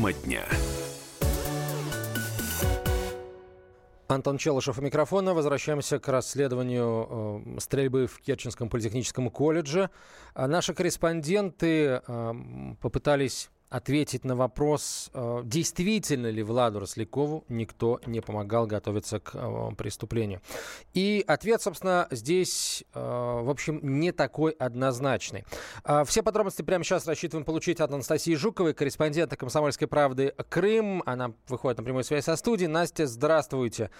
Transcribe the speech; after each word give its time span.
Тема 0.00 0.14
дня. 0.14 0.46
Антон 4.08 4.38
Челышев 4.38 4.78
у 4.78 4.80
микрофона. 4.80 5.34
Возвращаемся 5.34 5.98
к 5.98 6.08
расследованию 6.08 7.44
э, 7.44 7.60
стрельбы 7.60 8.06
в 8.06 8.18
Керченском 8.20 8.70
политехническом 8.70 9.28
колледже. 9.28 9.90
А 10.32 10.48
наши 10.48 10.72
корреспонденты 10.72 12.00
э, 12.06 12.34
попытались 12.80 13.50
ответить 13.70 14.24
на 14.24 14.34
вопрос, 14.34 15.10
э, 15.14 15.42
действительно 15.44 16.26
ли 16.26 16.42
Владу 16.42 16.80
Рослякову 16.80 17.44
никто 17.48 18.00
не 18.04 18.20
помогал 18.20 18.66
готовиться 18.66 19.20
к 19.20 19.30
э, 19.34 19.70
преступлению. 19.76 20.42
И 20.92 21.24
ответ, 21.26 21.62
собственно, 21.62 22.08
здесь, 22.10 22.84
э, 22.92 23.00
в 23.00 23.48
общем, 23.48 23.78
не 23.82 24.10
такой 24.10 24.50
однозначный. 24.52 25.44
Все 26.04 26.22
подробности 26.22 26.62
прямо 26.62 26.82
сейчас 26.82 27.06
рассчитываем 27.06 27.44
получить 27.44 27.80
от 27.80 27.92
Анастасии 27.92 28.34
Жуковой, 28.34 28.74
корреспондента 28.74 29.36
«Комсомольской 29.36 29.86
правды» 29.86 30.34
Крым. 30.48 31.02
Она 31.06 31.32
выходит 31.48 31.78
на 31.78 31.84
прямую 31.84 32.02
связь 32.02 32.24
со 32.24 32.34
студией. 32.36 32.68
Настя, 32.68 33.06
здравствуйте. 33.06 33.90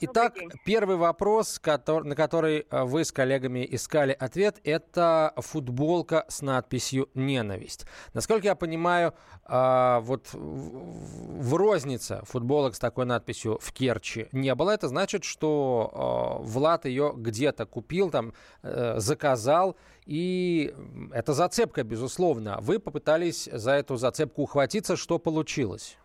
Итак, 0.00 0.34
первый 0.64 0.96
вопрос, 0.96 1.60
на 1.64 2.14
который 2.14 2.66
вы 2.70 3.04
с 3.04 3.12
коллегами 3.12 3.66
искали 3.70 4.16
ответ, 4.18 4.58
это 4.64 5.34
футболка 5.36 6.24
с 6.28 6.40
надписью 6.40 7.10
«Ненависть». 7.14 7.86
Насколько 8.14 8.46
я 8.48 8.54
понимаю, 8.54 9.01
знаю, 9.02 9.14
а, 9.44 10.00
вот 10.00 10.28
в 10.32 11.54
рознице 11.54 12.20
футболок 12.24 12.74
с 12.74 12.78
такой 12.78 13.06
надписью 13.06 13.58
в 13.60 13.72
Керчи 13.72 14.26
не 14.32 14.54
было. 14.54 14.70
Это 14.70 14.88
значит, 14.88 15.24
что 15.24 15.90
а, 15.92 16.42
Влад 16.42 16.84
ее 16.84 17.12
где-то 17.14 17.66
купил, 17.66 18.10
там 18.10 18.32
а, 18.62 18.94
заказал, 18.98 19.76
и 20.06 20.74
это 21.12 21.32
зацепка, 21.32 21.82
безусловно. 21.82 22.58
Вы 22.60 22.78
попытались 22.78 23.44
за 23.52 23.72
эту 23.72 23.96
зацепку 23.96 24.42
ухватиться, 24.42 24.96
что 24.96 25.18
получилось? 25.18 25.98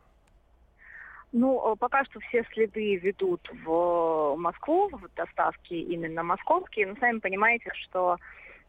Ну, 1.33 1.75
пока 1.75 2.05
что 2.05 2.19
все 2.21 2.43
следы 2.53 2.95
ведут 2.95 3.41
в 3.65 4.35
Москву, 4.37 4.89
в 4.89 5.13
доставки 5.15 5.73
именно 5.73 6.23
московские. 6.23 6.87
Но 6.87 6.95
сами 6.99 7.19
понимаете, 7.19 7.69
что 7.73 8.15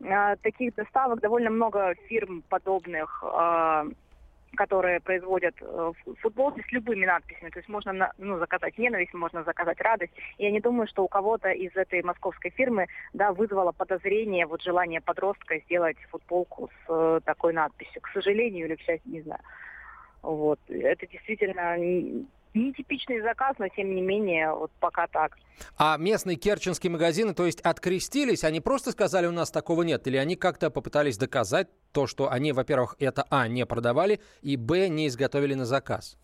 э, 0.00 0.36
таких 0.42 0.74
доставок 0.74 1.20
довольно 1.20 1.50
много 1.50 1.94
фирм 2.08 2.42
подобных 2.48 3.22
э, 3.24 3.90
которые 4.56 5.00
производят 5.00 5.54
э, 5.60 5.92
футболки 6.20 6.64
с 6.68 6.72
любыми 6.72 7.06
надписями. 7.06 7.50
То 7.50 7.58
есть 7.58 7.68
можно 7.68 8.12
ну, 8.18 8.38
заказать 8.38 8.78
ненависть, 8.78 9.14
можно 9.14 9.44
заказать 9.44 9.80
радость. 9.80 10.12
Я 10.38 10.50
не 10.50 10.60
думаю, 10.60 10.86
что 10.86 11.04
у 11.04 11.08
кого-то 11.08 11.50
из 11.50 11.74
этой 11.76 12.02
московской 12.02 12.50
фирмы 12.50 12.86
да, 13.12 13.32
вызвало 13.32 13.72
подозрение, 13.72 14.46
вот 14.46 14.62
желание 14.62 15.00
подростка 15.00 15.58
сделать 15.60 15.96
футболку 16.10 16.68
с 16.68 16.90
э, 16.90 17.20
такой 17.24 17.52
надписью. 17.52 18.02
К 18.02 18.08
сожалению 18.08 18.66
или 18.66 18.76
к 18.76 18.80
счастью, 18.80 19.12
не 19.12 19.20
знаю. 19.22 19.40
Вот. 20.22 20.58
Это 20.68 21.06
действительно 21.06 21.76
нетипичный 22.66 23.20
заказ, 23.20 23.56
но 23.58 23.68
тем 23.68 23.94
не 23.94 24.02
менее, 24.02 24.52
вот 24.52 24.70
пока 24.80 25.06
так. 25.06 25.36
А 25.76 25.96
местные 25.96 26.36
керченские 26.36 26.90
магазины, 26.90 27.34
то 27.34 27.46
есть 27.46 27.60
открестились, 27.60 28.44
они 28.44 28.60
просто 28.60 28.92
сказали, 28.92 29.26
у 29.26 29.32
нас 29.32 29.50
такого 29.50 29.82
нет, 29.82 30.06
или 30.06 30.16
они 30.16 30.36
как-то 30.36 30.70
попытались 30.70 31.18
доказать 31.18 31.68
то, 31.92 32.06
что 32.06 32.30
они, 32.30 32.52
во-первых, 32.52 32.96
это, 32.98 33.24
а, 33.30 33.48
не 33.48 33.66
продавали, 33.66 34.20
и, 34.42 34.56
б, 34.56 34.88
не 34.88 35.08
изготовили 35.08 35.54
на 35.54 35.64
заказ? 35.64 36.16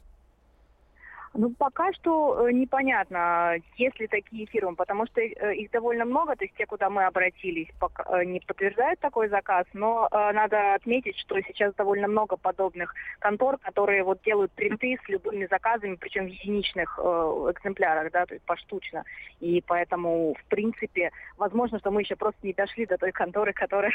Ну, 1.36 1.50
пока 1.50 1.92
что 1.94 2.46
э, 2.46 2.52
непонятно, 2.52 3.56
есть 3.76 3.98
ли 3.98 4.06
такие 4.06 4.46
фирмы, 4.46 4.76
потому 4.76 5.04
что 5.06 5.20
э, 5.20 5.54
их 5.56 5.70
довольно 5.72 6.04
много, 6.04 6.36
то 6.36 6.44
есть 6.44 6.54
те, 6.56 6.64
куда 6.64 6.88
мы 6.90 7.04
обратились, 7.04 7.66
пока 7.80 8.04
э, 8.20 8.24
не 8.24 8.38
подтверждают 8.38 9.00
такой 9.00 9.28
заказ, 9.28 9.66
но 9.72 10.08
надо 10.12 10.74
отметить, 10.74 11.18
что 11.18 11.40
сейчас 11.42 11.74
довольно 11.74 12.06
много 12.06 12.36
подобных 12.36 12.94
контор, 13.18 13.58
которые 13.58 14.04
вот 14.04 14.22
делают 14.22 14.52
принты 14.52 14.96
с 15.04 15.08
любыми 15.08 15.46
заказами, 15.46 15.96
причем 15.96 16.26
в 16.26 16.28
единичных 16.28 16.98
экземплярах, 16.98 18.12
да, 18.12 18.26
то 18.26 18.34
есть 18.34 18.46
поштучно. 18.46 19.04
И 19.40 19.62
поэтому, 19.66 20.34
в 20.34 20.44
принципе, 20.48 21.10
возможно, 21.36 21.78
что 21.80 21.90
мы 21.90 22.02
еще 22.02 22.14
просто 22.14 22.38
не 22.46 22.52
дошли 22.52 22.86
до 22.86 22.96
той 22.96 23.10
конторы, 23.10 23.52
которая 23.52 23.92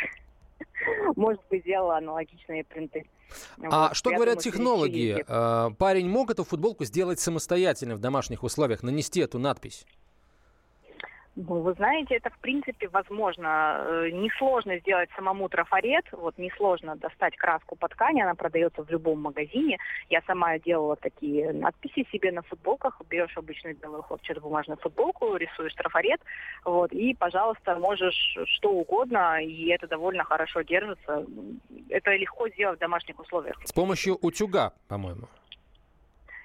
может 1.15 1.41
быть, 1.49 1.63
делала 1.63 1.97
аналогичные 1.97 2.63
принты. 2.63 3.05
А 3.63 3.89
вот, 3.89 3.95
что 3.95 4.09
говорят 4.11 4.37
думаю, 4.37 4.43
технологи? 4.43 5.25
Э, 5.27 5.69
парень 5.77 6.09
мог 6.09 6.31
эту 6.31 6.43
футболку 6.43 6.85
сделать 6.85 7.19
самостоятельно 7.19 7.95
в 7.95 7.99
домашних 7.99 8.43
условиях, 8.43 8.83
нанести 8.83 9.19
эту 9.19 9.39
надпись? 9.39 9.85
Ну, 11.35 11.61
вы 11.61 11.73
знаете, 11.73 12.15
это 12.15 12.29
в 12.29 12.37
принципе 12.39 12.87
возможно. 12.89 13.77
Э, 13.79 14.09
несложно 14.11 14.77
сделать 14.79 15.09
самому 15.15 15.47
трафарет, 15.47 16.05
вот 16.11 16.37
несложно 16.37 16.95
достать 16.95 17.37
краску 17.37 17.75
по 17.75 17.87
ткани, 17.87 18.21
она 18.21 18.35
продается 18.35 18.83
в 18.83 18.89
любом 18.89 19.21
магазине. 19.21 19.77
Я 20.09 20.21
сама 20.27 20.57
делала 20.59 20.95
такие 20.95 21.53
надписи 21.53 22.05
себе 22.11 22.31
на 22.31 22.41
футболках, 22.41 23.01
берешь 23.09 23.37
обычную 23.37 23.77
белую 23.77 24.03
хлопчатобумажную 24.03 24.77
футболку, 24.77 25.35
рисуешь 25.35 25.73
трафарет, 25.75 26.19
вот, 26.65 26.91
и, 26.91 27.13
пожалуйста, 27.13 27.75
можешь 27.75 28.37
что 28.45 28.71
угодно, 28.71 29.41
и 29.41 29.69
это 29.69 29.87
довольно 29.87 30.23
хорошо 30.23 30.61
держится. 30.61 31.25
Это 31.89 32.15
легко 32.15 32.49
сделать 32.49 32.77
в 32.77 32.81
домашних 32.81 33.19
условиях. 33.19 33.55
С 33.63 33.71
помощью 33.71 34.17
утюга, 34.21 34.73
по-моему. 34.87 35.27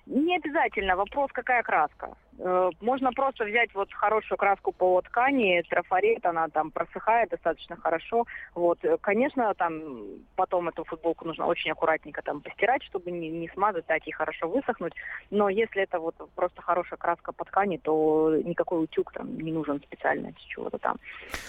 Не 0.07 0.37
обязательно. 0.37 0.97
Вопрос, 0.97 1.31
какая 1.33 1.63
краска. 1.63 2.15
Э, 2.39 2.71
можно 2.81 3.13
просто 3.13 3.45
взять 3.45 3.75
вот 3.75 3.93
хорошую 3.93 4.39
краску 4.39 4.73
по 4.73 5.01
ткани, 5.03 5.63
трафарет, 5.69 6.25
она 6.27 6.49
там 6.49 6.71
просыхает 6.71 7.31
достаточно 7.31 7.77
хорошо. 7.77 8.27
Вот, 8.55 8.79
конечно, 9.01 9.55
там 9.55 9.83
потом 10.37 10.69
эту 10.69 10.85
футболку 10.85 11.27
нужно 11.27 11.47
очень 11.47 11.71
аккуратненько 11.71 12.23
там 12.23 12.41
постирать, 12.41 12.83
чтобы 12.83 13.11
не, 13.11 13.31
не 13.31 13.49
смазать, 13.49 13.87
дать 13.87 14.07
ей 14.07 14.13
хорошо 14.13 14.49
высохнуть. 14.49 14.93
Но 15.31 15.49
если 15.49 15.83
это 15.83 16.01
вот 16.01 16.15
просто 16.35 16.63
хорошая 16.63 16.99
краска 16.99 17.33
по 17.33 17.45
ткани, 17.45 17.77
то 17.77 18.35
никакой 18.45 18.85
утюг 18.85 19.13
там 19.13 19.39
не 19.39 19.53
нужен 19.53 19.81
специально 19.83 20.33
чего-то 20.49 20.79
там. 20.79 20.97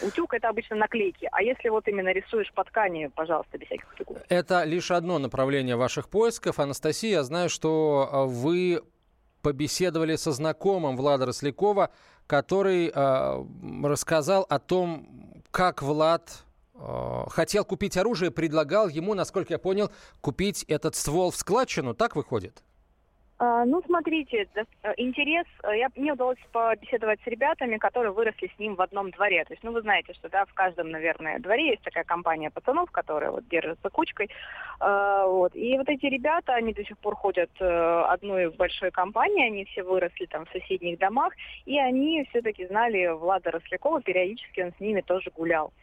Утюг 0.02 0.34
это 0.34 0.50
обычно 0.50 0.76
наклейки, 0.76 1.28
а 1.32 1.42
если 1.42 1.70
вот 1.70 1.88
именно 1.88 2.12
рисуешь 2.12 2.52
по 2.54 2.64
ткани, 2.64 3.08
пожалуйста, 3.16 3.58
без 3.58 3.68
всяких 3.68 3.92
утюгов. 3.94 4.18
Это 4.30 4.64
лишь 4.64 4.92
одно 4.92 5.20
направление 5.20 5.76
ваших 5.76 6.10
поисков. 6.10 6.60
Анастасия, 6.60 7.12
я 7.12 7.24
знаю, 7.24 7.50
что 7.50 8.10
а, 8.12 8.26
вы 8.26 8.82
побеседовали 9.46 10.16
со 10.16 10.32
знакомым 10.32 10.98
Влада 10.98 11.28
Рослякова, 11.28 11.92
который 12.26 12.92
э, 12.92 13.46
рассказал 13.84 14.44
о 14.50 14.58
том, 14.58 15.44
как 15.52 15.84
Влад 15.84 16.44
э, 16.74 17.24
хотел 17.28 17.64
купить 17.64 17.96
оружие, 17.96 18.32
предлагал 18.32 18.88
ему, 18.88 19.14
насколько 19.14 19.54
я 19.54 19.60
понял, 19.60 19.92
купить 20.20 20.64
этот 20.64 20.96
ствол 20.96 21.30
в 21.30 21.36
складчину. 21.36 21.94
Так 21.94 22.16
выходит? 22.16 22.64
А, 23.38 23.66
ну, 23.66 23.82
смотрите, 23.86 24.48
э, 24.56 24.94
интерес, 24.96 25.46
э, 25.64 25.78
я, 25.78 25.90
мне 25.96 26.14
удалось 26.14 26.38
побеседовать 26.54 27.20
с 27.22 27.28
ребятами, 27.28 27.78
которые 27.78 28.14
выросли 28.14 28.50
с 28.56 28.60
ним 28.60 28.76
в 28.76 28.82
одном 28.82 29.12
дворе. 29.12 29.44
То 29.44 29.54
есть, 29.54 29.64
ну, 29.64 29.74
вы 29.74 29.82
знаете, 29.82 30.14
что, 30.14 30.30
да, 30.30 30.46
в 30.46 30.54
каждом, 30.54 30.90
наверное, 30.90 31.40
дворе 31.40 31.72
есть 31.72 31.82
такая 31.82 32.06
компания 32.06 32.50
пацанов, 32.50 32.90
которые 32.92 33.32
вот 33.32 33.46
держатся 33.50 33.90
кучкой. 33.90 34.30
Э, 34.80 35.26
вот. 35.28 35.54
И 35.54 35.78
вот 35.78 35.90
эти 35.90 36.06
ребята, 36.06 36.54
они 36.54 36.74
до 36.74 36.86
сих 36.86 36.98
пор 36.98 37.16
ходят 37.16 37.52
э, 37.60 38.04
одной 38.08 38.52
большой 38.52 38.92
компании, 38.92 39.48
они 39.48 39.66
все 39.66 39.84
выросли 39.84 40.28
там 40.28 40.46
в 40.46 40.52
соседних 40.52 40.98
домах, 40.98 41.34
и 41.66 41.78
они 41.78 42.26
все-таки 42.30 42.66
знали 42.68 43.08
Влада 43.08 43.52
Рослякова, 43.52 44.02
периодически 44.02 44.62
он 44.62 44.72
с 44.78 44.80
ними 44.80 45.02
тоже 45.02 45.30
гулял. 45.36 45.74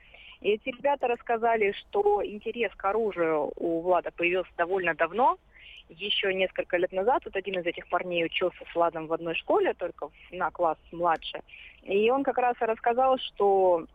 И 0.43 0.51
эти 0.51 0.71
ребята 0.71 1.07
рассказали, 1.07 1.73
что 1.73 2.25
интерес 2.25 2.73
к 2.77 2.85
оружию 2.85 3.53
у 3.57 3.81
Влада 3.81 4.11
появился 4.11 4.51
довольно 4.57 4.95
давно, 4.95 5.39
еще 5.89 6.35
несколько 6.35 6.77
лет 6.79 6.93
назад 6.93 7.23
вот 7.25 7.37
один 7.37 7.61
из 7.61 7.67
этих 7.67 7.89
парней 7.89 8.25
учился 8.25 8.65
с 8.71 8.75
Владом 8.75 9.07
в 9.07 9.13
одной 9.13 9.35
школе, 9.35 9.75
только 9.75 10.09
на 10.31 10.51
класс 10.51 10.79
младше. 10.91 11.43
И 11.83 12.11
он 12.11 12.25
как 12.25 12.39
раз 12.39 12.57
рассказал, 12.61 13.19
что 13.19 13.87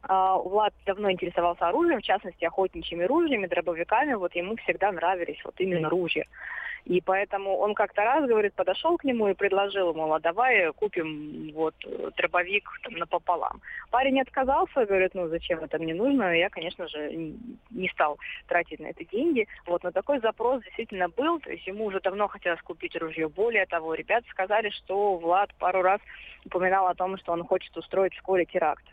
Uh, 0.00 0.48
Влад 0.48 0.72
давно 0.86 1.10
интересовался 1.10 1.66
оружием, 1.66 1.98
в 1.98 2.04
частности, 2.04 2.44
охотничьими 2.44 3.02
ружьями, 3.02 3.48
дробовиками. 3.48 4.14
Вот 4.14 4.32
ему 4.36 4.54
всегда 4.54 4.92
нравились 4.92 5.40
вот 5.44 5.56
именно 5.58 5.88
ружья. 5.88 6.24
И 6.84 7.00
поэтому 7.00 7.56
он 7.56 7.74
как-то 7.74 8.02
раз, 8.02 8.26
говорит, 8.26 8.54
подошел 8.54 8.96
к 8.96 9.04
нему 9.04 9.28
и 9.28 9.34
предложил 9.34 9.90
ему, 9.90 10.12
а 10.12 10.20
давай 10.20 10.72
купим 10.72 11.50
вот 11.54 11.74
дробовик 12.16 12.68
там 12.82 12.94
напополам. 12.94 13.60
Парень 13.90 14.20
отказался, 14.20 14.86
говорит, 14.86 15.14
ну 15.14 15.28
зачем 15.28 15.60
это 15.60 15.78
мне 15.78 15.94
нужно? 15.94 16.36
Я, 16.36 16.48
конечно 16.48 16.88
же, 16.88 17.10
не 17.70 17.88
стал 17.88 18.18
тратить 18.46 18.80
на 18.80 18.86
это 18.86 19.04
деньги. 19.04 19.46
Вот, 19.66 19.82
но 19.84 19.90
такой 19.90 20.20
запрос 20.20 20.62
действительно 20.64 21.08
был, 21.08 21.40
то 21.40 21.50
есть 21.50 21.66
ему 21.66 21.86
уже 21.86 22.00
давно 22.00 22.28
хотелось 22.28 22.62
купить 22.62 22.96
ружье. 22.96 23.28
Более 23.28 23.66
того, 23.66 23.94
ребята 23.94 24.26
сказали, 24.30 24.70
что 24.70 25.16
Влад 25.16 25.54
пару 25.58 25.82
раз 25.82 26.00
упоминал 26.44 26.86
о 26.88 26.94
том, 26.94 27.16
что 27.18 27.32
он 27.32 27.44
хочет 27.44 27.76
устроить 27.76 28.14
в 28.14 28.18
школе 28.18 28.44
теракт. 28.44 28.84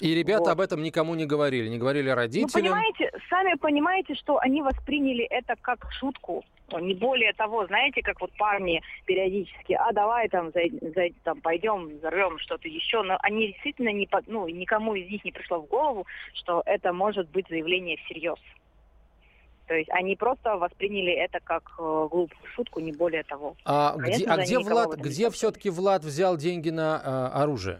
И 0.00 0.14
ребята 0.14 0.44
вот. 0.44 0.50
об 0.50 0.60
этом 0.60 0.82
никому 0.82 1.14
не 1.14 1.26
говорили, 1.26 1.68
не 1.68 1.78
говорили 1.78 2.08
ну, 2.08 2.16
родителям. 2.16 2.50
Ну, 2.52 2.60
понимаете, 2.60 3.12
сами 3.28 3.54
понимаете, 3.56 4.14
что 4.14 4.38
они 4.38 4.62
восприняли 4.62 5.24
это 5.24 5.54
как 5.60 5.86
шутку. 5.92 6.44
Не 6.80 6.94
более 6.94 7.32
того, 7.32 7.66
знаете, 7.66 8.00
как 8.00 8.20
вот 8.20 8.30
парни 8.38 8.80
периодически, 9.04 9.72
а 9.72 9.92
давай 9.92 10.28
там, 10.28 10.52
за, 10.52 10.60
за, 10.94 11.08
там 11.24 11.40
пойдем, 11.40 11.88
взорвем 11.88 12.38
что-то 12.38 12.68
еще. 12.68 13.02
Но 13.02 13.18
они 13.22 13.48
действительно 13.48 13.92
не, 13.92 14.08
ну, 14.26 14.48
никому 14.48 14.94
из 14.94 15.10
них 15.10 15.24
не 15.24 15.32
пришло 15.32 15.60
в 15.60 15.66
голову, 15.66 16.06
что 16.34 16.62
это 16.66 16.92
может 16.92 17.28
быть 17.30 17.46
заявление 17.48 17.96
всерьез. 18.04 18.38
То 19.66 19.74
есть 19.74 19.90
они 19.90 20.16
просто 20.16 20.56
восприняли 20.56 21.12
это 21.12 21.38
как 21.44 21.62
э, 21.78 22.08
глупую 22.10 22.50
шутку, 22.56 22.80
не 22.80 22.90
более 22.90 23.22
того. 23.22 23.54
А 23.64 23.92
Конечно 23.92 24.16
где, 24.16 24.26
а 24.26 24.36
где 24.44 24.58
Влад, 24.58 24.96
где 24.96 25.30
все-таки 25.30 25.70
Влад 25.70 26.02
взял 26.02 26.36
деньги 26.36 26.70
на 26.70 27.00
э, 27.04 27.38
оружие? 27.38 27.78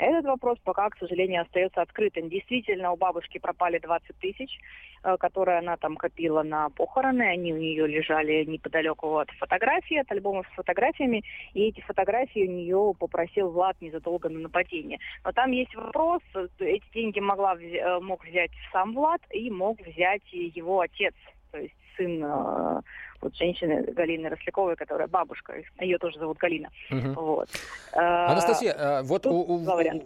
Этот 0.00 0.24
вопрос 0.24 0.58
пока, 0.64 0.88
к 0.88 0.96
сожалению, 0.98 1.42
остается 1.42 1.82
открытым. 1.82 2.30
Действительно, 2.30 2.92
у 2.92 2.96
бабушки 2.96 3.36
пропали 3.36 3.78
20 3.78 4.16
тысяч, 4.16 4.58
э, 5.04 5.16
которые 5.18 5.58
она 5.58 5.76
там 5.76 5.96
копила 5.96 6.42
на 6.42 6.70
похороны. 6.70 7.22
Они 7.22 7.52
у 7.52 7.58
нее 7.58 7.86
лежали 7.86 8.44
неподалеку 8.44 9.18
от 9.18 9.30
фотографий, 9.32 9.98
от 9.98 10.10
альбомов 10.10 10.46
с 10.52 10.54
фотографиями. 10.54 11.22
И 11.52 11.68
эти 11.68 11.82
фотографии 11.82 12.48
у 12.48 12.50
нее 12.50 12.94
попросил 12.98 13.50
Влад 13.50 13.76
незадолго 13.82 14.30
на 14.30 14.38
нападение. 14.38 14.98
Но 15.22 15.32
там 15.32 15.50
есть 15.50 15.74
вопрос, 15.74 16.22
эти 16.58 16.84
деньги 16.94 17.20
могла, 17.20 17.56
э, 17.56 18.00
мог 18.00 18.24
взять 18.24 18.52
сам 18.72 18.94
Влад 18.94 19.20
и 19.30 19.50
мог 19.50 19.78
взять 19.80 20.24
его 20.32 20.80
отец, 20.80 21.14
то 21.52 21.58
есть 21.58 21.74
сын 21.98 22.24
э, 22.24 22.80
вот 23.20 23.36
женщины 23.36 23.82
Галины 23.92 24.28
Росляковой, 24.28 24.76
которая 24.76 25.08
бабушка, 25.08 25.54
ее 25.78 25.98
тоже 25.98 26.18
зовут 26.18 26.38
Галина. 26.38 26.70
Угу. 26.90 27.20
Вот. 27.20 27.48
Анастасия, 27.92 28.74
а, 28.76 29.02
вот 29.02 29.26
у, 29.26 29.30
у, 29.30 29.54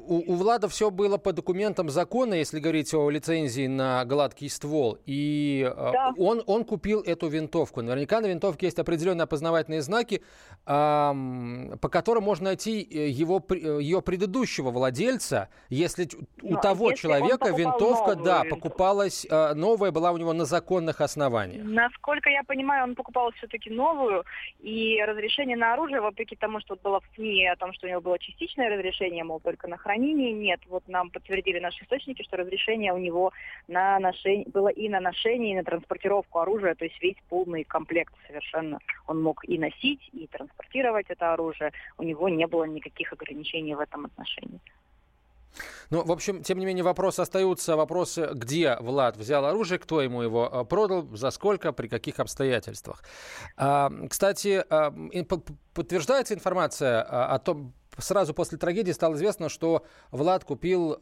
у, 0.06 0.32
у 0.32 0.34
Влада 0.34 0.68
все 0.68 0.90
было 0.90 1.18
по 1.18 1.32
документам 1.32 1.88
закона, 1.90 2.34
если 2.34 2.60
говорить 2.60 2.92
о 2.94 3.08
лицензии 3.10 3.66
на 3.66 4.04
гладкий 4.04 4.48
ствол, 4.48 4.98
и 5.06 5.64
а, 5.74 5.92
да. 5.92 6.12
он, 6.18 6.42
он 6.46 6.64
купил 6.64 7.00
эту 7.00 7.28
винтовку. 7.28 7.82
Наверняка 7.82 8.20
на 8.20 8.26
винтовке 8.26 8.66
есть 8.66 8.78
определенные 8.78 9.24
опознавательные 9.24 9.82
знаки, 9.82 10.22
по 10.64 11.88
которым 11.90 12.24
можно 12.24 12.46
найти 12.46 12.82
э, 12.82 13.08
его, 13.08 13.42
э, 13.50 13.78
ее 13.80 14.02
предыдущего 14.02 14.70
владельца, 14.70 15.48
если 15.68 16.08
у 16.42 16.52
Но 16.52 16.60
того 16.60 16.90
если 16.90 17.02
человека 17.02 17.50
винтовка, 17.50 18.14
да, 18.14 18.42
винтовку. 18.42 18.56
покупалась, 18.56 19.26
новая 19.54 19.90
была 19.90 20.12
у 20.12 20.16
него 20.16 20.32
на 20.32 20.44
законных 20.44 21.00
основаниях. 21.00 21.64
Насколько 21.64 22.30
я 22.30 22.42
понимаю, 22.44 22.84
он 22.84 22.94
покупал 22.94 23.03
все-таки 23.36 23.70
новую, 23.70 24.24
и 24.60 25.02
разрешение 25.02 25.56
на 25.56 25.74
оружие, 25.74 26.00
вопреки 26.00 26.36
тому, 26.36 26.60
что 26.60 26.76
было 26.76 27.00
в 27.00 27.04
СМИ 27.14 27.46
о 27.46 27.56
том, 27.56 27.72
что 27.72 27.86
у 27.86 27.90
него 27.90 28.00
было 28.00 28.18
частичное 28.18 28.70
разрешение, 28.70 29.24
мол, 29.24 29.40
только 29.40 29.68
на 29.68 29.76
хранение, 29.76 30.32
нет. 30.32 30.60
Вот 30.68 30.86
нам 30.88 31.10
подтвердили 31.10 31.58
наши 31.58 31.84
источники, 31.84 32.22
что 32.22 32.36
разрешение 32.36 32.92
у 32.92 32.98
него 32.98 33.32
на 33.68 33.98
ношение, 33.98 34.46
было 34.52 34.68
и 34.68 34.88
на 34.88 35.00
ношение, 35.00 35.52
и 35.52 35.56
на 35.56 35.64
транспортировку 35.64 36.38
оружия, 36.38 36.74
то 36.74 36.84
есть 36.84 37.00
весь 37.02 37.16
полный 37.28 37.64
комплект 37.64 38.14
совершенно. 38.26 38.78
Он 39.06 39.22
мог 39.22 39.44
и 39.44 39.58
носить, 39.58 40.08
и 40.12 40.26
транспортировать 40.26 41.06
это 41.08 41.32
оружие. 41.32 41.72
У 41.98 42.02
него 42.02 42.28
не 42.28 42.46
было 42.46 42.64
никаких 42.64 43.12
ограничений 43.12 43.74
в 43.74 43.80
этом 43.80 44.06
отношении. 44.06 44.60
Ну, 45.90 46.04
в 46.04 46.12
общем, 46.12 46.42
тем 46.42 46.58
не 46.58 46.66
менее, 46.66 46.84
вопросы 46.84 47.20
остаются. 47.20 47.76
Вопросы, 47.76 48.30
где 48.34 48.76
Влад 48.80 49.16
взял 49.16 49.44
оружие, 49.44 49.78
кто 49.78 50.02
ему 50.02 50.22
его 50.22 50.48
э, 50.52 50.64
продал, 50.64 51.06
за 51.12 51.30
сколько, 51.30 51.72
при 51.72 51.88
каких 51.88 52.20
обстоятельствах. 52.20 53.02
А, 53.56 53.90
кстати, 54.08 54.64
а, 54.68 54.92
подтверждается 55.74 56.34
информация 56.34 57.02
а, 57.02 57.34
о 57.34 57.38
том, 57.38 57.72
сразу 57.98 58.34
после 58.34 58.58
трагедии 58.58 58.92
стало 58.92 59.14
известно, 59.14 59.48
что 59.48 59.84
Влад 60.10 60.44
купил 60.44 60.98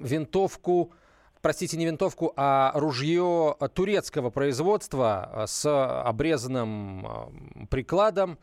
винтовку, 0.00 0.92
простите, 1.42 1.76
не 1.76 1.84
винтовку, 1.84 2.32
а 2.36 2.72
ружье 2.74 3.54
турецкого 3.74 4.30
производства 4.30 5.44
с 5.46 5.66
обрезанным 6.04 7.68
прикладом, 7.70 8.38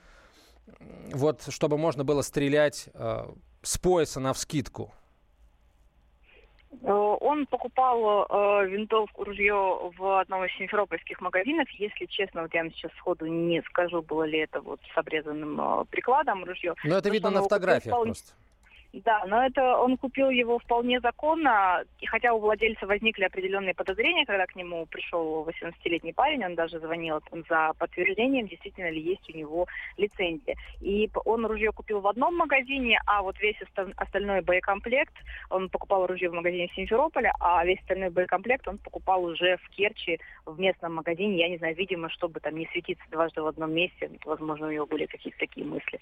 вот, 1.12 1.42
чтобы 1.50 1.80
можно 1.80 2.04
было 2.04 2.22
стрелять 2.22 2.90
с 3.66 3.78
пояса 3.78 4.20
на 4.20 4.34
вскидку? 4.34 4.94
Э, 6.82 6.92
он 6.92 7.46
покупал 7.48 8.26
э, 8.30 8.68
винтовку, 8.68 9.24
ружье 9.24 9.54
в 9.98 10.20
одном 10.20 10.46
из 10.46 10.56
симферопольских 10.58 11.20
магазинов. 11.22 11.68
Если 11.72 12.06
честно, 12.06 12.44
вот 12.44 12.54
я 12.54 12.64
вам 12.64 12.72
сейчас 12.74 12.92
сходу 12.98 13.26
не 13.26 13.62
скажу, 13.64 14.02
было 14.02 14.24
ли 14.24 14.40
это 14.40 14.62
вот 14.62 14.80
с 14.94 14.98
обрезанным 14.98 15.60
э, 15.60 15.86
прикладом 15.90 16.44
ружье. 16.44 16.76
Но 16.84 16.98
это 16.98 17.10
видно 17.10 17.32
на 17.32 17.42
фотографиях 17.42 17.96
купил, 17.96 18.14
просто. 18.14 18.34
Да, 19.04 19.26
но 19.28 19.46
это 19.46 19.78
он 19.78 19.98
купил 19.98 20.30
его 20.30 20.58
вполне 20.58 21.02
законно, 21.02 21.84
и 22.00 22.06
хотя 22.06 22.34
у 22.34 22.40
владельца 22.40 22.88
возникли 22.88 23.26
определенные 23.26 23.74
подозрения, 23.74 24.26
когда 24.26 24.46
к 24.46 24.56
нему 24.56 24.86
пришел 24.86 25.46
18-летний 25.46 26.14
парень, 26.14 26.46
он 26.46 26.56
даже 26.56 26.80
звонил 26.80 27.20
там, 27.30 27.44
за 27.50 27.74
подтверждением, 27.78 28.48
действительно 28.48 28.90
ли 28.90 29.02
есть 29.02 29.30
у 29.30 29.38
него 29.38 29.68
лицензия. 29.98 30.56
И 30.80 31.10
он 31.26 31.46
ружье 31.46 31.74
купил 31.74 32.00
в 32.00 32.08
одном 32.08 32.38
магазине, 32.38 33.02
а 33.06 33.22
вот 33.22 33.38
весь 33.42 33.58
остальной 33.98 34.40
боекомплект, 34.42 35.14
он 35.50 35.68
покупал 35.68 36.08
ружье 36.08 36.30
в 36.30 36.34
магазине 36.34 36.72
Симферополя, 36.74 37.34
а 37.42 37.66
весь 37.66 37.80
остальной 37.82 38.12
боекомплект 38.12 38.66
он 38.66 38.78
покупал 38.78 39.26
уже 39.26 39.58
в 39.58 39.70
Керчи, 39.72 40.22
в 40.46 40.58
местном 40.58 40.96
магазине, 40.96 41.40
я 41.40 41.50
не 41.50 41.58
знаю, 41.58 41.76
видимо, 41.76 42.10
чтобы 42.10 42.40
там 42.40 42.56
не 42.56 42.66
светиться 42.68 43.04
дважды 43.12 43.42
в 43.42 43.48
одном 43.48 43.74
месте, 43.74 44.10
возможно, 44.24 44.68
у 44.68 44.72
него 44.72 44.86
были 44.86 45.06
какие-то 45.06 45.40
такие 45.40 45.66
мысли 45.66 46.00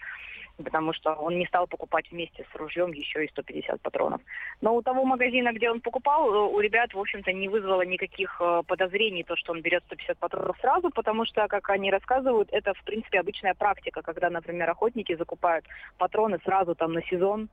потому 0.74 0.94
что 0.94 1.14
он 1.14 1.38
не 1.38 1.46
стал 1.46 1.68
покупать 1.68 2.10
вместе 2.10 2.48
с 2.52 2.56
ружьем 2.56 2.92
еще 2.94 3.24
и 3.24 3.30
150 3.30 3.80
патронов. 3.82 4.22
Но 4.60 4.76
у 4.76 4.82
того 4.82 5.06
магазина, 5.06 5.54
где 5.54 5.70
он 5.70 5.82
покупал, 5.82 6.34
э, 6.34 6.56
у 6.56 6.60
ребят, 6.60 6.96
в 6.96 7.00
общем-то, 7.00 7.32
не 7.32 7.48
вызвало 7.48 7.84
никаких 7.84 8.42
э, 8.42 8.64
подозрений 8.66 9.24
то, 9.24 9.36
что 9.36 9.52
он 9.52 9.62
берет 9.62 9.84
150 9.86 10.18
патронов 10.18 10.58
сразу, 10.60 10.90
потому 10.90 11.26
что, 11.26 11.48
как 11.48 11.70
они 11.70 11.92
рассказывают, 11.92 12.50
это, 12.52 12.74
в 12.74 12.84
принципе, 12.86 13.20
обычная 13.20 13.54
практика, 13.54 14.02
когда, 14.02 14.32
например, 14.32 14.68
охотники 14.68 15.16
закупают 15.16 15.64
патроны 16.00 16.40
сразу 16.44 16.74
там 16.74 16.94
на 16.94 17.04
сезон, 17.04 17.50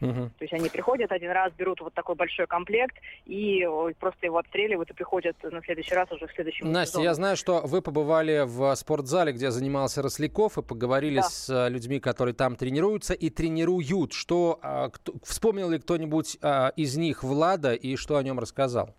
Угу. 0.00 0.30
То 0.38 0.44
есть 0.44 0.52
они 0.52 0.68
приходят 0.68 1.12
один 1.12 1.30
раз, 1.30 1.52
берут 1.52 1.80
вот 1.80 1.94
такой 1.94 2.14
большой 2.14 2.46
комплект 2.46 2.96
и 3.26 3.66
просто 3.98 4.26
его 4.26 4.38
отстреливают 4.38 4.90
и 4.90 4.94
приходят 4.94 5.36
на 5.42 5.62
следующий 5.62 5.94
раз 5.94 6.10
уже 6.12 6.26
в 6.26 6.32
следующем 6.32 6.70
Настя, 6.72 6.92
сезону. 6.92 7.04
я 7.04 7.14
знаю, 7.14 7.36
что 7.36 7.60
вы 7.64 7.82
побывали 7.82 8.44
в 8.46 8.74
спортзале, 8.74 9.32
где 9.32 9.50
занимался 9.50 10.02
Росляков, 10.02 10.58
и 10.58 10.62
поговорили 10.62 11.16
да. 11.16 11.22
с 11.22 11.48
э, 11.50 11.68
людьми, 11.68 12.00
которые 12.00 12.34
там 12.34 12.56
тренируются 12.56 13.14
и 13.14 13.30
тренируют. 13.30 14.12
Что, 14.12 14.58
а, 14.62 14.88
кто, 14.88 15.14
вспомнил 15.22 15.70
ли 15.70 15.78
кто-нибудь 15.78 16.38
а, 16.42 16.72
из 16.76 16.96
них 16.96 17.22
Влада 17.22 17.74
и 17.74 17.96
что 17.96 18.16
о 18.16 18.22
нем 18.22 18.38
рассказал? 18.38 18.94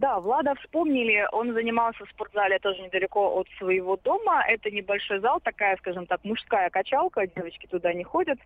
Да, 0.00 0.18
Влада 0.18 0.56
вспомнили, 0.56 1.24
он 1.30 1.52
занимался 1.52 2.04
в 2.04 2.10
спортзале 2.10 2.58
тоже 2.58 2.82
недалеко 2.82 3.38
от 3.38 3.48
своего 3.58 3.96
дома. 3.96 4.42
Это 4.48 4.68
небольшой 4.68 5.20
зал, 5.20 5.38
такая, 5.40 5.76
скажем 5.76 6.06
так, 6.06 6.24
мужская 6.24 6.68
качалка, 6.68 7.28
девочки 7.28 7.68
туда 7.68 7.92
не 7.92 8.02
ходят. 8.02 8.40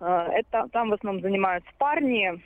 Э, 0.00 0.28
это, 0.32 0.66
там 0.72 0.88
в 0.88 0.94
основном 0.94 1.22
занимаются 1.22 1.70
парни, 1.76 2.40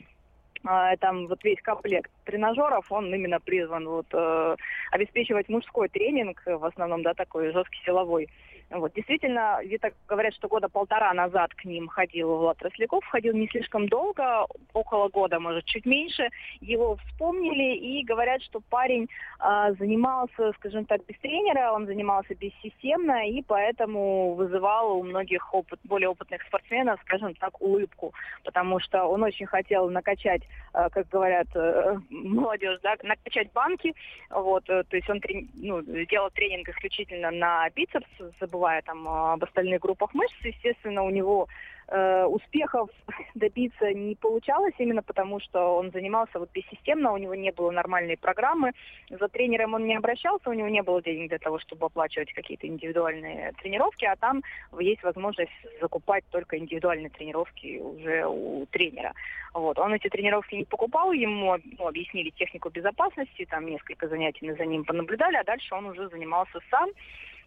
э, 0.68 0.96
там 0.98 1.28
вот 1.28 1.44
весь 1.44 1.62
комплект 1.62 2.10
тренажеров, 2.24 2.90
он 2.90 3.14
именно 3.14 3.38
призван 3.38 3.86
вот, 3.86 4.06
э, 4.12 4.56
обеспечивать 4.90 5.48
мужской 5.48 5.88
тренинг, 5.88 6.42
в 6.44 6.64
основном, 6.64 7.04
да, 7.04 7.14
такой 7.14 7.52
жесткий 7.52 7.80
силовой. 7.84 8.28
Вот, 8.70 8.92
действительно, 8.92 9.60
где-то 9.64 9.92
говорят, 10.06 10.34
что 10.34 10.46
года 10.46 10.68
полтора 10.68 11.14
назад 11.14 11.54
к 11.54 11.64
ним 11.64 11.88
ходил 11.88 12.36
Влад 12.36 12.60
Росляков, 12.60 13.02
ходил 13.06 13.32
не 13.32 13.48
слишком 13.48 13.88
долго, 13.88 14.46
около 14.74 15.08
года, 15.08 15.40
может, 15.40 15.64
чуть 15.64 15.86
меньше. 15.86 16.28
Его 16.60 16.96
вспомнили 16.96 17.76
и 17.76 18.04
говорят, 18.04 18.42
что 18.42 18.60
парень 18.68 19.08
э, 19.40 19.74
занимался, 19.78 20.52
скажем 20.58 20.84
так, 20.84 21.00
без 21.06 21.18
тренера, 21.20 21.72
он 21.72 21.86
занимался 21.86 22.34
бессистемно 22.34 23.30
и 23.30 23.42
поэтому 23.42 24.34
вызывал 24.34 24.98
у 24.98 25.02
многих 25.02 25.54
опыт, 25.54 25.80
более 25.84 26.10
опытных 26.10 26.42
спортсменов, 26.42 27.00
скажем 27.06 27.34
так, 27.36 27.58
улыбку, 27.62 28.12
потому 28.44 28.80
что 28.80 29.04
он 29.04 29.22
очень 29.22 29.46
хотел 29.46 29.88
накачать, 29.88 30.42
э, 30.74 30.90
как 30.90 31.08
говорят 31.08 31.48
э, 31.54 31.96
молодежь, 32.10 32.80
да, 32.82 32.96
накачать 33.02 33.50
банки, 33.54 33.94
вот, 34.28 34.68
э, 34.68 34.84
то 34.84 34.96
есть 34.96 35.08
он 35.08 35.20
трени- 35.20 35.48
ну, 35.54 35.80
делал 35.80 36.30
тренинг 36.30 36.68
исключительно 36.68 37.30
на 37.30 37.70
бицепс, 37.70 38.06
забыл 38.38 38.57
забывая 38.58 38.82
там 38.82 39.08
об 39.08 39.44
остальных 39.44 39.80
группах 39.80 40.14
мышц, 40.14 40.34
естественно, 40.42 41.04
у 41.04 41.10
него 41.10 41.46
э, 41.88 42.24
успехов 42.24 42.90
добиться 43.34 43.94
не 43.94 44.16
получалось, 44.16 44.74
именно 44.78 45.02
потому 45.02 45.40
что 45.40 45.76
он 45.76 45.90
занимался 45.92 46.38
вот 46.38 46.50
бессистемно, 46.52 47.12
у 47.12 47.16
него 47.18 47.34
не 47.36 47.52
было 47.52 47.70
нормальной 47.70 48.16
программы, 48.16 48.72
за 49.10 49.28
тренером 49.28 49.74
он 49.74 49.86
не 49.86 49.96
обращался, 49.96 50.50
у 50.50 50.54
него 50.54 50.68
не 50.68 50.82
было 50.82 51.00
денег 51.02 51.28
для 51.28 51.38
того, 51.38 51.58
чтобы 51.60 51.86
оплачивать 51.86 52.32
какие-то 52.32 52.66
индивидуальные 52.66 53.52
тренировки, 53.62 54.04
а 54.04 54.16
там 54.16 54.42
есть 54.80 55.02
возможность 55.04 55.52
закупать 55.80 56.24
только 56.30 56.58
индивидуальные 56.58 57.10
тренировки 57.10 57.80
уже 57.80 58.26
у 58.26 58.66
тренера. 58.66 59.12
Вот. 59.54 59.78
Он 59.78 59.94
эти 59.94 60.08
тренировки 60.08 60.56
не 60.56 60.64
покупал, 60.64 61.12
ему 61.12 61.56
ну, 61.78 61.86
объяснили 61.86 62.30
технику 62.30 62.70
безопасности, 62.70 63.46
там 63.48 63.66
несколько 63.66 64.08
занятий 64.08 64.52
за 64.52 64.64
ним 64.64 64.84
понаблюдали, 64.84 65.36
а 65.36 65.44
дальше 65.44 65.74
он 65.74 65.86
уже 65.86 66.08
занимался 66.08 66.58
сам. 66.70 66.90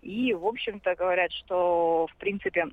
И, 0.02 0.34
в 0.34 0.46
общем-то, 0.46 0.96
говорят, 0.96 1.32
что, 1.32 2.08
в 2.08 2.16
принципе, 2.18 2.68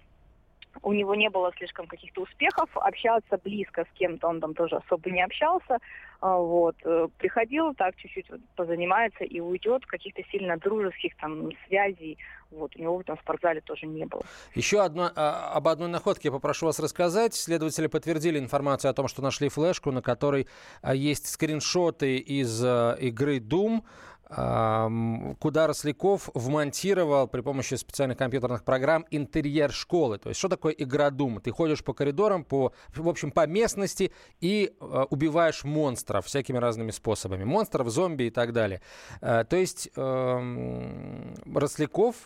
у 0.83 0.93
него 0.93 1.15
не 1.15 1.29
было 1.29 1.53
слишком 1.57 1.87
каких-то 1.87 2.23
успехов, 2.23 2.69
общаться 2.75 3.39
близко 3.43 3.85
с 3.85 3.99
кем-то 3.99 4.29
он 4.29 4.41
там 4.41 4.55
тоже 4.55 4.77
особо 4.77 5.11
не 5.11 5.23
общался, 5.23 5.79
а, 6.21 6.37
вот, 6.37 6.77
э, 6.85 7.09
приходил 7.19 7.75
так 7.75 7.97
чуть-чуть 7.97 8.29
вот, 8.31 8.41
позанимается 8.57 9.25
и 9.25 9.41
уйдет, 9.41 9.87
каких-то 9.87 10.23
сильно 10.31 10.57
дружеских 10.57 11.17
там 11.17 11.51
связей, 11.67 12.19
вот, 12.51 12.75
у 12.77 12.81
него 12.81 12.97
в 12.97 13.01
этом 13.01 13.19
спортзале 13.19 13.61
тоже 13.61 13.87
не 13.87 14.05
было. 14.05 14.23
Еще 14.55 14.81
одно, 14.81 15.11
а, 15.15 15.53
об 15.53 15.69
одной 15.69 15.89
находке 15.89 16.29
я 16.29 16.33
попрошу 16.33 16.67
вас 16.67 16.79
рассказать. 16.81 17.35
Следователи 17.35 17.87
подтвердили 17.87 18.39
информацию 18.39 18.91
о 18.91 18.95
том, 18.95 19.09
что 19.09 19.23
нашли 19.23 19.49
флешку, 19.49 19.93
на 19.93 20.03
которой 20.03 20.49
а, 20.83 20.95
есть 20.95 21.29
скриншоты 21.29 22.17
из 22.17 22.63
а, 22.65 22.95
игры 22.95 23.39
Doom, 23.39 23.83
куда 24.29 25.67
Росляков 25.67 26.29
вмонтировал 26.35 27.29
при 27.29 27.41
помощи 27.41 27.75
специальных 27.75 28.19
компьютерных 28.19 28.63
программ 28.63 29.07
интерьер 29.11 29.73
школы. 29.73 30.19
То 30.19 30.29
есть 30.29 30.39
что 30.39 30.49
такое 30.49 30.73
игродум? 30.73 31.41
Ты 31.41 31.51
ходишь 31.51 31.83
по 31.83 31.95
коридорам, 31.95 32.45
по, 32.45 32.73
в 32.95 33.09
общем, 33.09 33.31
по 33.31 33.47
местности 33.47 34.13
и 34.41 34.75
э, 34.79 35.05
убиваешь 35.09 35.65
монстров 35.65 36.27
всякими 36.27 36.59
разными 36.59 36.91
способами. 36.91 37.45
Монстров, 37.45 37.89
зомби 37.89 38.25
и 38.25 38.31
так 38.31 38.53
далее. 38.53 38.83
Э, 39.23 39.45
то 39.49 39.57
есть 39.57 39.89
э, 39.97 41.35
Росляков 41.55 42.17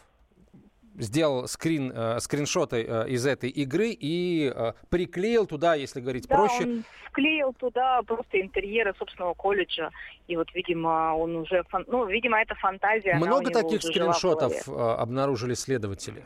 сделал 0.99 1.49
скрин, 1.49 1.93
э, 1.95 2.21
скриншоты 2.21 2.85
э, 2.87 3.09
из 3.09 3.27
этой 3.27 3.51
игры 3.51 3.91
и 3.91 4.53
э, 4.55 4.73
приклеил 4.91 5.47
туда, 5.47 5.75
если 5.75 6.01
говорить 6.01 6.27
да, 6.29 6.37
проще. 6.37 6.65
Он 6.65 6.85
вклеил 7.09 7.53
туда 7.55 8.03
просто 8.03 8.41
интерьеры 8.41 8.95
собственного 8.99 9.35
колледжа. 9.35 9.91
И 10.29 10.37
вот, 10.37 10.53
видимо, 10.55 11.15
он 11.15 11.37
уже... 11.37 11.63
Фан... 11.69 11.85
Ну, 11.87 12.07
видимо, 12.07 12.41
это 12.41 12.55
фантазия. 12.55 13.15
Много 13.15 13.51
таких 13.51 13.83
скриншотов 13.83 14.69
обнаружили 14.69 15.55
следователи? 15.55 16.25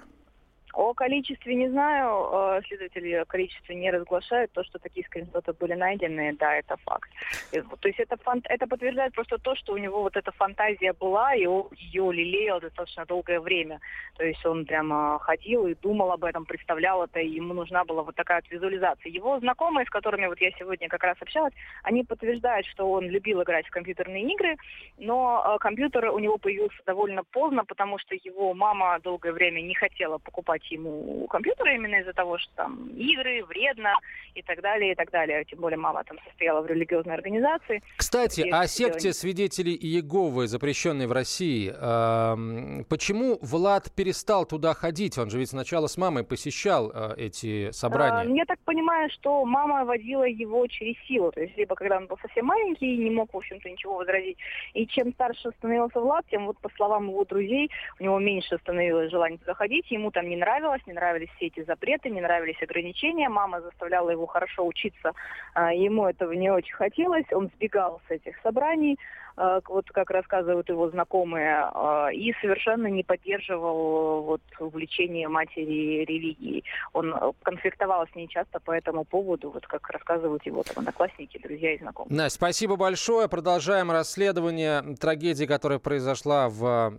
О 0.77 0.93
количестве 0.93 1.55
не 1.55 1.71
знаю, 1.71 2.59
э, 2.59 2.61
следователи 2.69 3.13
о 3.13 3.25
количестве 3.25 3.75
не 3.75 3.91
разглашают. 3.91 4.53
То, 4.53 4.63
что 4.63 4.79
такие 4.79 5.07
скриншоты 5.07 5.55
были 5.55 5.73
найдены, 5.73 6.37
да, 6.39 6.55
это 6.55 6.77
факт. 6.85 7.09
То 7.51 7.89
есть 7.89 7.99
это, 7.99 8.19
фан... 8.19 8.43
это 8.45 8.67
подтверждает 8.67 9.15
просто 9.15 9.39
то, 9.39 9.55
что 9.55 9.73
у 9.73 9.79
него 9.79 10.03
вот 10.03 10.19
эта 10.19 10.33
фантазия 10.33 10.93
была, 10.93 11.35
и 11.35 11.47
он 11.47 11.69
ее 11.73 12.13
лелеял 12.13 12.61
достаточно 12.61 13.07
долгое 13.07 13.41
время. 13.41 13.81
То 14.19 14.25
есть 14.25 14.45
он 14.45 14.67
прямо 14.67 15.19
ходил 15.19 15.67
и 15.67 15.75
думал 15.75 16.13
об 16.13 16.25
этом, 16.25 16.45
представлял 16.45 17.03
это, 17.03 17.21
и 17.21 17.37
ему 17.37 17.55
нужна 17.55 17.85
была 17.85 18.03
вот 18.03 18.15
такая 18.15 18.43
вот 18.43 18.51
визуализация. 18.51 19.11
Его 19.11 19.39
знакомые, 19.41 19.87
с 19.87 19.91
которыми 19.91 20.27
вот 20.27 20.43
я 20.43 20.51
сегодня 20.59 20.89
как 20.89 21.05
раз 21.05 21.17
общалась, 21.21 21.55
они 21.85 22.05
подтверждают, 22.05 22.67
что 22.67 22.93
он 22.93 23.09
любил 23.09 23.43
играть 23.43 23.67
в 23.67 23.71
компьютерные 23.71 24.31
игры, 24.31 24.57
но 24.99 25.43
э, 25.43 25.59
компьютер 25.59 26.11
у 26.11 26.19
него 26.19 26.37
появился 26.37 26.83
довольно 26.85 27.25
поздно, 27.25 27.65
потому 27.65 27.99
что 27.99 28.15
его 28.15 28.53
мама 28.53 28.99
долгое 29.03 29.33
время 29.33 29.63
не 29.63 29.75
хотела 29.75 30.19
покупать 30.19 30.66
ему 30.71 31.27
компьютера 31.29 31.75
именно 31.75 31.97
из-за 32.01 32.13
того, 32.13 32.39
что 32.39 32.51
там 32.57 32.89
игры, 32.97 33.45
вредно 33.45 33.95
и 34.35 34.43
так 34.43 34.61
далее, 34.61 34.93
и 34.93 34.95
так 34.95 35.11
далее. 35.11 35.45
Тем 35.45 35.61
более 35.61 35.79
мама 35.79 36.05
там 36.05 36.19
состояла 36.25 36.63
в 36.63 36.67
религиозной 36.67 37.15
организации. 37.15 37.83
Кстати, 37.97 38.49
о 38.51 38.67
секте 38.67 39.13
свидетелей 39.13 39.75
Иеговы, 39.75 40.47
запрещенной 40.47 41.07
в 41.07 41.13
России. 41.13 41.73
Э, 41.75 42.85
почему 42.89 43.39
Влад 43.41 43.93
перестал 43.95 44.45
туда 44.47 44.75
ходить? 44.75 45.19
Он 45.19 45.31
же 45.31 45.39
ведь 45.39 45.51
сначала 45.51 45.87
с 45.87 45.97
мамой 45.97 46.25
посещал 46.25 46.91
э, 46.95 47.15
эти 47.17 47.71
собрания. 47.71 48.31
Э, 48.31 48.37
я 48.37 48.45
так 48.45 48.59
понимаю, 48.61 49.09
что 49.11 49.45
мама 49.45 49.85
водила 49.85 50.25
его 50.25 50.67
через 50.67 50.97
силу. 51.07 51.33
То 51.33 51.41
есть 51.41 51.57
либо 51.57 51.75
когда 51.75 51.97
он 51.97 52.07
был 52.07 52.19
совсем 52.19 52.47
маленький 52.47 52.95
и 52.95 52.99
не 52.99 53.11
мог, 53.11 53.33
в 53.33 53.37
общем-то, 53.37 53.71
ничего 53.71 53.97
возразить. 53.97 54.39
И 54.75 54.87
чем 54.87 55.13
старше 55.13 55.51
становился 55.59 56.01
Влад, 56.01 56.25
тем 56.31 56.47
вот 56.47 56.59
по 56.59 56.69
словам 56.77 57.09
его 57.09 57.25
друзей, 57.25 57.71
у 58.01 58.05
него 58.05 58.19
меньше 58.19 58.59
становилось 58.59 59.11
желания 59.11 59.39
туда 59.39 59.55
ходить. 59.55 59.91
Ему 59.91 60.11
там 60.11 60.29
не 60.29 60.37
нравилось 60.37 60.56
нравилось, 60.59 60.87
не 60.87 60.93
нравились 60.95 61.29
все 61.37 61.47
эти 61.47 61.63
запреты, 61.65 62.09
не 62.11 62.21
нравились 62.21 62.61
ограничения. 62.63 63.29
Мама 63.29 63.61
заставляла 63.61 64.11
его 64.11 64.27
хорошо 64.27 64.67
учиться, 64.67 65.13
а, 65.55 65.73
ему 65.73 66.07
этого 66.07 66.33
не 66.33 66.51
очень 66.51 66.75
хотелось. 66.75 67.27
Он 67.33 67.51
сбегал 67.57 68.01
с 68.09 68.11
этих 68.11 68.37
собраний, 68.43 68.99
вот 69.37 69.91
как 69.91 70.11
рассказывают 70.11 70.69
его 70.69 70.89
знакомые, 70.91 71.69
а, 71.75 72.09
и 72.13 72.33
совершенно 72.41 72.87
не 72.87 73.03
поддерживал 73.03 74.23
вот 74.23 74.41
увлечение 74.59 75.29
матери 75.29 76.05
религией. 76.05 76.65
Он 76.93 77.15
конфликтовал 77.43 78.07
с 78.11 78.15
ней 78.15 78.29
часто 78.29 78.61
по 78.61 78.73
этому 78.73 79.05
поводу, 79.05 79.51
вот 79.51 79.67
как 79.67 79.89
рассказывают 79.91 80.45
его 80.47 80.63
там, 80.63 80.77
одноклассники, 80.79 81.39
друзья 81.39 81.75
и 81.75 81.79
знакомые. 81.79 82.17
Настя, 82.17 82.37
спасибо 82.37 82.77
большое. 82.77 83.29
Продолжаем 83.29 83.91
расследование 83.91 84.97
трагедии, 84.97 85.45
которая 85.45 85.79
произошла 85.79 86.49
в 86.49 86.95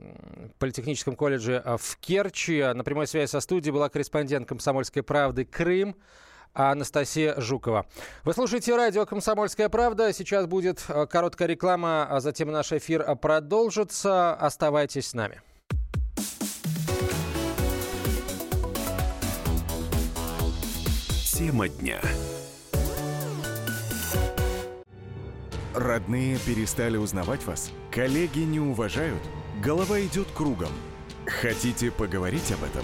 Политехническом 0.60 1.16
колледже 1.16 1.64
в 1.66 1.98
Керчи. 2.00 2.62
На 2.62 2.84
прямой 2.84 3.08
связи 3.08 3.30
со 3.30 3.40
студией 3.40 3.74
была 3.74 3.90
корреспондент 3.90 4.48
«Комсомольской 4.48 5.04
правды» 5.04 5.46
Крым. 5.46 5.96
Анастасия 6.58 7.40
Жукова. 7.40 7.86
Вы 8.24 8.34
слушаете 8.34 8.76
радио 8.76 9.06
«Комсомольская 9.06 9.70
правда». 9.70 10.12
Сейчас 10.12 10.48
будет 10.48 10.84
э, 10.88 11.06
короткая 11.06 11.48
реклама, 11.48 12.08
а 12.10 12.20
затем 12.20 12.52
наш 12.52 12.72
эфир 12.72 13.16
продолжится. 13.16 14.34
Оставайтесь 14.34 15.10
с 15.10 15.14
нами. 15.14 15.42
Тема 21.38 21.70
дня. 21.70 22.02
Родные 25.76 26.40
перестали 26.40 26.98
узнавать 26.98 27.46
вас? 27.46 27.70
Коллеги 27.92 28.40
не 28.40 28.60
уважают? 28.60 29.22
Голова 29.64 30.02
идет 30.02 30.28
кругом. 30.36 30.72
Хотите 31.28 31.92
поговорить 31.92 32.52
об 32.52 32.64
этом? 32.64 32.84